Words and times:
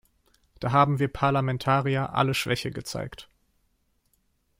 Da 0.59 0.71
haben 0.71 0.97
wir 0.97 1.09
Parlamentarier 1.13 2.11
alle 2.13 2.33
Schwäche 2.33 2.71
gezeigt. 2.71 3.29